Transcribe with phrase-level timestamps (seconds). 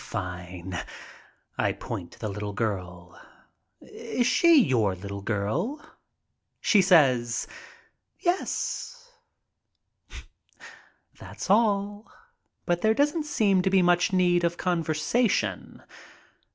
[0.03, 0.79] "Fine."
[1.59, 3.21] I point to the little girl.
[3.81, 5.79] "Is she your little girl?"
[6.59, 7.45] She says,
[8.19, 9.11] "Yes."
[11.19, 12.11] That's all,
[12.65, 15.83] but there doesn't seem to be much need of con versation.